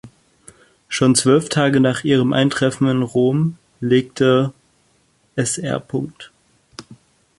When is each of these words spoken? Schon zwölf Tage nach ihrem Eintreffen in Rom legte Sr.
Schon 0.87 1.13
zwölf 1.13 1.49
Tage 1.49 1.79
nach 1.79 2.03
ihrem 2.03 2.33
Eintreffen 2.33 2.87
in 2.87 3.03
Rom 3.03 3.59
legte 3.81 4.51
Sr. 5.35 5.83